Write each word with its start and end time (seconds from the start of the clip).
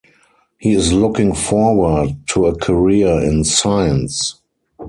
He 0.57 0.73
is 0.73 0.91
looking 0.93 1.35
forward 1.35 2.25
to 2.29 2.47
a 2.47 2.57
career 2.57 3.19
in 3.21 3.43
science. 3.43 4.41